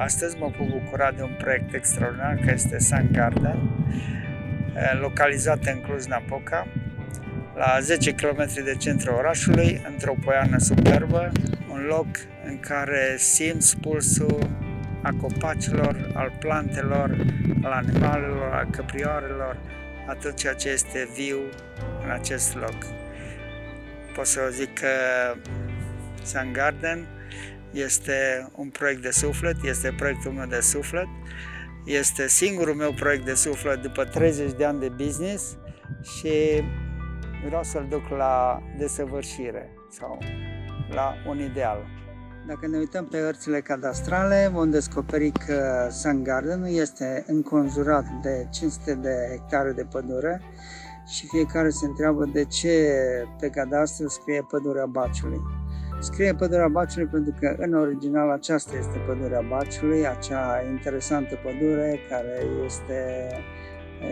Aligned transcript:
Astăzi 0.00 0.36
mă 0.38 0.50
pot 0.50 0.68
bucura 0.68 1.10
de 1.10 1.22
un 1.22 1.34
proiect 1.38 1.74
extraordinar 1.74 2.34
care 2.34 2.52
este 2.52 2.78
Sun 2.78 3.08
Garden, 3.12 3.58
localizat 5.00 5.64
în 5.64 5.80
Cluj-Napoca, 5.80 6.66
la 7.54 7.78
10 7.80 8.12
km 8.12 8.46
de 8.64 8.74
centrul 8.78 9.14
orașului, 9.14 9.82
într-o 9.88 10.14
poiană 10.24 10.58
superbă, 10.58 11.32
un 11.70 11.80
loc 11.80 12.06
în 12.44 12.60
care 12.60 13.14
simți 13.18 13.78
pulsul 13.78 14.48
a 15.02 15.10
copacilor, 15.20 16.10
al 16.14 16.32
plantelor, 16.38 17.16
al 17.62 17.72
animalelor, 17.72 18.52
al 18.52 18.68
căprioarelor, 18.70 19.56
a 20.06 20.12
tot 20.12 20.34
ceea 20.34 20.54
ce 20.54 20.68
este 20.68 21.08
viu 21.14 21.38
în 22.04 22.10
acest 22.10 22.56
loc. 22.56 22.76
Pot 24.14 24.26
să 24.26 24.40
zic 24.52 24.78
că 24.78 24.88
Sun 26.22 26.52
Garden 26.52 27.06
este 27.72 28.48
un 28.56 28.68
proiect 28.68 29.02
de 29.02 29.10
suflet, 29.10 29.56
este 29.62 29.94
proiectul 29.96 30.32
meu 30.32 30.46
de 30.46 30.60
suflet, 30.60 31.06
este 31.84 32.28
singurul 32.28 32.74
meu 32.74 32.92
proiect 32.92 33.24
de 33.24 33.34
suflet 33.34 33.82
după 33.82 34.04
30 34.04 34.52
de 34.52 34.64
ani 34.64 34.80
de 34.80 34.88
business 34.88 35.56
și 36.02 36.62
vreau 37.46 37.62
să-l 37.62 37.86
duc 37.90 38.08
la 38.08 38.62
desăvârșire 38.78 39.70
sau 39.90 40.18
la 40.94 41.14
un 41.28 41.40
ideal. 41.40 41.86
Dacă 42.46 42.66
ne 42.66 42.78
uităm 42.78 43.06
pe 43.06 43.18
hărțile 43.18 43.60
cadastrale, 43.60 44.50
vom 44.52 44.70
descoperi 44.70 45.30
că 45.30 45.88
Sun 45.90 46.22
Garden 46.22 46.64
este 46.64 47.24
înconjurat 47.26 48.04
de 48.22 48.46
500 48.50 48.94
de 48.94 49.26
hectare 49.30 49.72
de 49.72 49.86
pădure 49.90 50.40
și 51.06 51.26
fiecare 51.26 51.68
se 51.68 51.86
întreabă 51.86 52.24
de 52.24 52.44
ce 52.44 52.94
pe 53.40 53.48
cadastru 53.48 54.08
scrie 54.08 54.46
pădurea 54.50 54.86
Baciului. 54.86 55.59
Scrie 56.02 56.34
pădurea 56.34 56.68
Baciului 56.68 57.08
pentru 57.08 57.34
că 57.40 57.54
în 57.58 57.74
original 57.74 58.30
aceasta 58.30 58.76
este 58.76 58.98
pădurea 59.06 59.40
Baciului, 59.48 60.06
acea 60.06 60.62
interesantă 60.70 61.38
pădure 61.42 61.98
care 62.08 62.42
este 62.64 63.28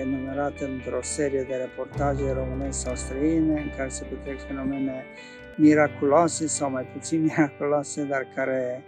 enumerată 0.00 0.64
într-o 0.64 1.02
serie 1.02 1.42
de 1.48 1.54
reportaje 1.54 2.32
românești 2.32 2.80
sau 2.80 2.94
străine 2.94 3.60
în 3.60 3.70
care 3.76 3.88
se 3.88 4.04
petrec 4.04 4.46
fenomene 4.46 5.04
miraculoase 5.56 6.46
sau 6.46 6.70
mai 6.70 6.86
puțin 6.92 7.22
miraculoase, 7.28 8.04
dar 8.04 8.26
care 8.34 8.82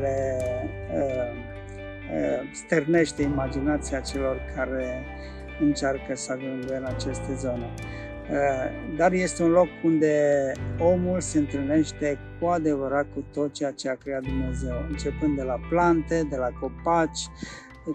le 0.00 0.38
uh, 0.94 1.32
uh, 2.12 2.50
stârnește 2.52 3.22
imaginația 3.22 4.00
celor 4.00 4.40
care 4.56 5.04
încearcă 5.60 6.14
să 6.14 6.32
ajungă 6.32 6.76
în 6.76 6.84
aceste 6.84 7.34
zone. 7.34 7.70
Uh, 8.32 8.96
dar 8.96 9.12
este 9.12 9.42
un 9.42 9.50
loc 9.50 9.68
unde 9.84 10.12
omul 10.78 11.20
se 11.20 11.38
întâlnește 11.38 12.18
cu 12.40 12.46
adevărat 12.46 13.06
cu 13.14 13.24
tot 13.32 13.52
ceea 13.52 13.70
ce 13.70 13.88
a 13.88 13.94
creat 13.94 14.22
Dumnezeu, 14.22 14.74
începând 14.90 15.36
de 15.36 15.42
la 15.42 15.60
plante, 15.68 16.26
de 16.30 16.36
la 16.36 16.48
copaci, 16.60 17.20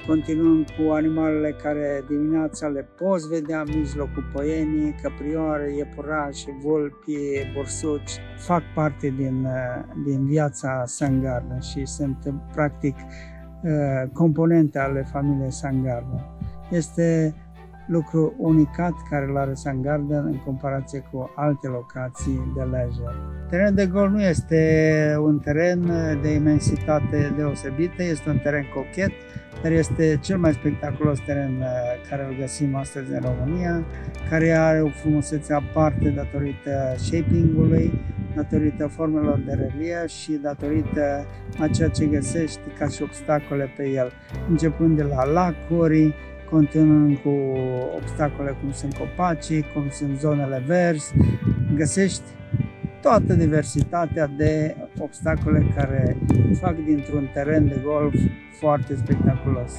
continuând 0.08 0.70
cu 0.70 0.92
animalele 0.92 1.56
care 1.64 2.04
dimineața 2.08 2.68
le 2.68 2.82
poți 2.82 3.28
vedea 3.28 3.60
în 3.60 3.78
mijlocul 3.78 4.30
păienii, 4.34 4.96
căprioare, 5.02 5.76
iepurași, 5.76 6.46
vulpi, 6.62 7.52
bursuci, 7.54 8.12
fac 8.38 8.64
parte 8.76 9.14
din, 9.18 9.48
din 10.06 10.26
viața 10.26 10.84
Sangarnă 10.86 11.60
și 11.60 11.86
sunt 11.86 12.34
practic 12.52 12.96
uh, 12.96 14.10
componente 14.14 14.80
ale 14.80 15.08
familiei 15.12 15.52
Sangarnă. 15.52 16.38
Este 16.70 17.36
lucru 17.88 18.34
unicat 18.38 18.94
care 19.10 19.26
îl 19.30 19.38
are 19.38 19.54
Sun 19.54 19.82
Garden 19.82 20.26
în 20.26 20.38
comparație 20.46 21.04
cu 21.12 21.32
alte 21.36 21.68
locații 21.68 22.54
de 22.56 22.62
leisure. 22.62 23.16
Terenul 23.50 23.74
de 23.74 23.86
golf 23.86 24.12
nu 24.12 24.22
este 24.22 25.16
un 25.20 25.40
teren 25.40 25.92
de 26.22 26.34
imensitate 26.34 27.34
deosebită, 27.38 28.04
este 28.04 28.30
un 28.30 28.38
teren 28.38 28.66
cochet, 28.74 29.12
dar 29.62 29.72
este 29.72 30.18
cel 30.22 30.38
mai 30.38 30.54
spectaculos 30.54 31.20
teren 31.20 31.58
uh, 31.60 31.66
care 32.10 32.26
îl 32.30 32.36
găsim 32.40 32.76
astăzi 32.76 33.12
în 33.12 33.20
România, 33.20 33.86
care 34.30 34.52
are 34.52 34.82
o 34.82 34.90
frumusețe 34.90 35.54
aparte 35.54 36.10
datorită 36.10 36.94
shaping-ului, 36.96 38.02
datorită 38.36 38.88
formelor 38.88 39.40
de 39.46 39.54
relief 39.54 40.08
și 40.08 40.32
datorită 40.32 41.26
a 41.60 41.68
ceea 41.68 41.90
ce 41.90 42.06
găsești 42.06 42.60
ca 42.80 42.88
și 42.88 43.04
obstacole 43.04 43.74
pe 43.78 43.90
el, 43.90 44.12
începând 44.50 44.96
de 44.96 45.04
la 45.04 45.26
lacuri, 45.26 46.16
continuând 46.50 47.18
cu 47.18 47.30
obstacole 47.96 48.58
cum 48.62 48.72
sunt 48.72 48.98
copacii, 48.98 49.66
cum 49.74 49.90
sunt 49.90 50.20
zonele 50.20 50.64
verzi, 50.66 51.14
găsești 51.76 52.22
toată 53.02 53.34
diversitatea 53.34 54.28
de 54.28 54.76
obstacole 55.00 55.66
care 55.76 56.18
fac 56.60 56.76
dintr-un 56.76 57.30
teren 57.34 57.68
de 57.68 57.82
golf 57.84 58.16
foarte 58.60 58.96
spectaculos. 58.96 59.78